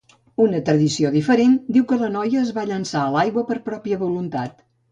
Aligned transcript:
Una 0.45 0.61
tradició 0.69 1.11
diferent 1.15 1.53
diu 1.77 1.85
que 1.93 1.99
la 2.01 2.09
noia 2.15 2.41
es 2.47 2.51
va 2.57 2.65
llançar 2.73 3.05
a 3.05 3.15
l'aigua 3.19 3.47
per 3.53 3.61
pròpia 3.71 4.05
voluntat. 4.09 4.61